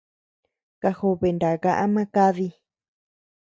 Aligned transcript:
Kajobe 0.81 1.29
naka 1.39 1.71
ama 1.83 2.03
kadi. 2.13 2.49